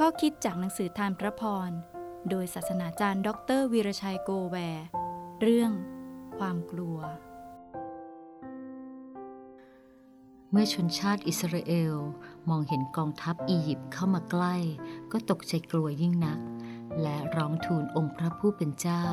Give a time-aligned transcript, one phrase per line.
[0.00, 1.70] ข้อคิดจากหนังสือทานพระพร
[2.30, 4.86] โดยศาสนาจารย์ ดรวีรชัยโกแวร์
[5.40, 5.72] เรื่อง
[6.38, 6.98] ความกลัว
[10.50, 11.94] เมื่อชนชาติอิสราเอล
[12.48, 14.56] มองเห็นกองทัพอียิปต์เข้ามาใกล้
[15.12, 16.40] ก็ตกใจกลัวยิ่งนัก
[17.02, 19.06] และร้องทูลองค์พระผู้เป็นเจ้า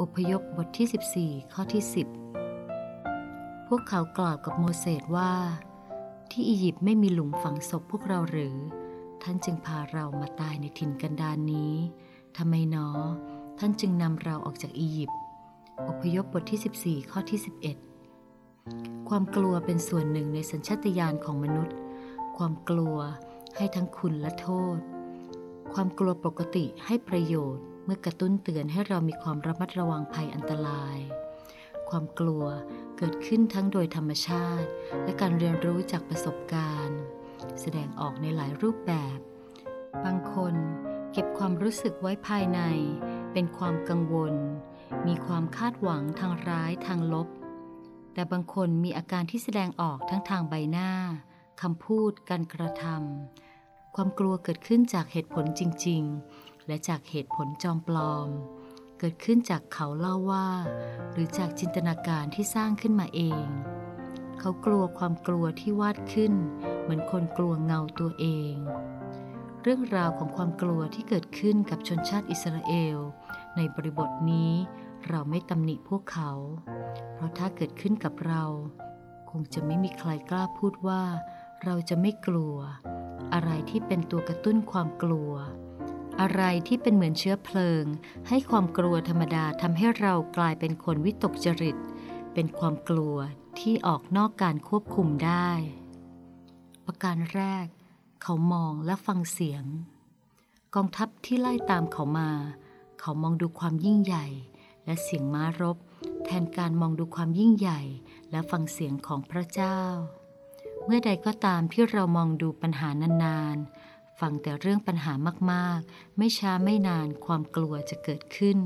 [0.00, 1.82] อพยพบทที่ 14 ข้อที่
[2.74, 5.32] 10 พวกเขากล่าวกับโมเสสว่า
[6.30, 8.56] ที่อียิปต์ไม่มีหลุมฝังศพพวกเราหรือ
[9.22, 11.74] ท่านจึงพาเรามาตายในถิ่นกันดานนี้
[12.36, 12.88] ทำไมเนอ
[13.58, 15.18] ท่านจึงนำเราออกจากอียิปต์
[15.88, 17.38] อพยพบทที่ 14 ข้อที่
[18.22, 21.76] 11 ความกลัวเป็นส่วนหนึ่งในสัญชาตญาณของมนุษย์
[22.36, 22.98] ความกลัว
[23.56, 24.78] ให้ทั้งคุณและโทษ
[25.74, 30.98] ความกลัวปกติให้ประโยชน์ เมื่อกระตุ้นเตือนให้เรามีความระมัดระวังภัยอันตราย
[31.88, 32.44] ความกลัว
[32.96, 34.68] เกิดขึ้นทั้งโดยธรรมชาติ
[35.04, 37.00] และการเรียนรู้จากประสบการณ์
[37.60, 39.18] แสดงออกในหลายรูปแบบ
[40.04, 40.54] บางคน
[41.12, 42.60] เก็บความรู้สึกไว้ภายใน
[43.32, 44.34] เป็นความกังวล
[45.06, 47.28] มีความคาดหวังทางร้ายทางลบ
[48.14, 50.90] แต่บางคนมีอาการที่แสดงออกทั้งทางใบหน้า
[51.62, 56.02] คำพูดการกระทำความกลัวเกิดขึ้นจากเหตุผลจริง
[56.36, 58.28] ๆ และจากเหตุผลจอมปลอม
[58.98, 60.48] เกิดขึ้นจากเขาเล่าว่า
[61.12, 63.46] หรือจากจินตนาการที่สร้างขึ้นมาเอง
[64.40, 66.32] เขากลัวความกลัวที่วาดขึ้น
[66.80, 68.54] เหมือนคนกลัวเงาตัวเอง
[69.62, 72.98] เรื่องราวของความกลัวที่เกิดขึ้นกับชนชาติอิสราเอล
[73.56, 74.52] ในบริบทนี้
[75.08, 76.30] เราไม่ตำหนิพวกเขา
[77.14, 78.44] เพราะถ้าเกิดขึ้นกับเรา
[79.30, 81.02] คงจะไม่มีใครกล้าพูดว่า
[81.64, 82.56] เราจะไม่กลัว
[83.34, 85.32] อะไรที่เป็นตัวกระตุ้นความกลัว
[86.20, 87.84] อะไรที่เป็นเหมือนเชื้อเพลิง
[88.28, 91.76] ให้ความกลัวธรรมดาทำให้เรากลายเป็นคนวิตกจริต
[92.34, 93.16] เป็นความกลัว
[93.60, 95.48] ที่ออกนอกการควบคุมได้
[96.86, 97.66] ประการแรก
[98.22, 99.64] เขามองและฟังเสียง
[100.74, 102.30] กองทัพที่ไล่ตามเขามา
[103.00, 104.26] เขามองดูความยิ่งใหญ่
[104.84, 105.76] และเสียงม้ารบ
[106.24, 107.80] แทนการมองดูความยิ่งใหญ่
[108.30, 109.80] และฟังเสียงของพระเจ้า
[110.84, 112.88] เมื่อใดก็ตามที่เรามองดูปัญหา
[113.24, 115.12] นานๆฟังแต่เรื่องปัญหา
[115.52, 118.58] มากๆ ไม่ช้าไม่นานความกลัวจะเกิดขึ้น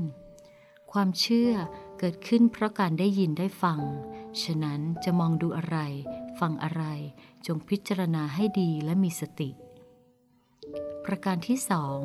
[0.91, 1.51] ความเชื่อ
[2.03, 3.79] เกิดขึ้นเพราะการได้ยินได้ฟัง
[4.43, 5.77] ฉะนั้นจะมองดูอะไร
[6.39, 6.83] ฟังอะไร
[7.45, 9.49] จงพิจารณาให้ดีและมีสติ
[11.05, 11.97] ประการที่สอง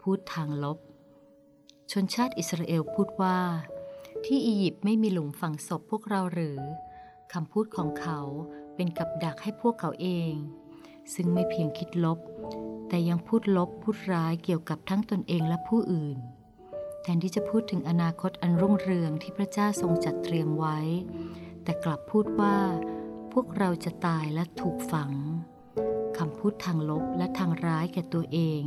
[0.00, 0.78] พูดทางลบ
[1.92, 3.38] ชนชาติอิสราเอลพูดว่า
[4.24, 6.58] ที่อียิปต์ไม่มีหลุมฝังศพพวกเราหรือ
[7.32, 8.20] คำพูดของเขา
[8.74, 10.32] เป็นกับดักให้พวกเขาเอง
[11.14, 12.18] ซึ่งไม่เพียงคิดลบ
[12.88, 16.18] แต่ยังพูดลบพูดร้ายเกี่ยวกับทั้งตนเองและผู้อื่น
[17.02, 20.78] แทนที่จะพูดถึงอนาคตอันรุ่งเรืองที่พระเจ้าทรงจัดเตรียมไว้
[21.62, 22.56] แต่กลับพูดว่า
[23.32, 25.12] พวกเราจะตายและถูกฝัง
[26.18, 28.62] คำพูดทางลบและทางร้ายแก่ตัวเอง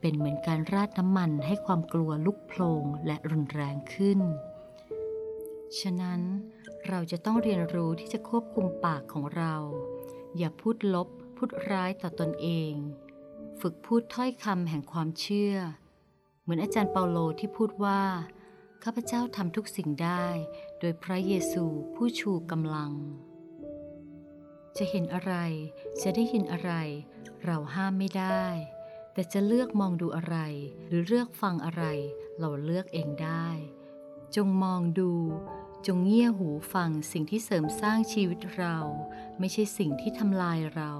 [0.00, 4.20] เป็นเหมือนการราดน้ำมันให้ความกลัวลุกโผลงและรุนแรงขึ้น
[5.80, 6.20] ฉะนั้น
[6.88, 9.54] เราจะต้องเรียนรู้ที่จะควบคุมปากของเรา
[10.36, 12.72] อย่าพูดลบ พูดร้ายต่อตอนเอง
[13.60, 15.54] ฝึกพูดถ้อยคำแห่งความเชื่อ
[16.46, 18.02] เหมือนอาจารย์เปาโลที่พูดว่า
[18.84, 20.26] ข้าพเจ้าทำทุกสิ่งได้
[20.78, 21.64] โดยพระเยซู
[21.94, 22.92] ผู้ชูกำลัง
[24.76, 25.34] จะเห็นอะไร
[26.02, 26.72] จะได้ยินอะไร
[27.44, 28.44] เราห้ามไม่ได้
[29.12, 30.36] แต่จะเลือกมองดูอะไร
[30.86, 31.84] หรือเลือกฟังอะไร
[32.38, 33.48] เราเลือกเองได้
[34.36, 35.12] จงมองดู
[35.86, 38.76] จงเงี่ยหูฟังสิ่งที่เสริมสร้างชีวิตเรา
[39.38, 40.92] ไม่ใช่สิ่งที่ทำลายเรา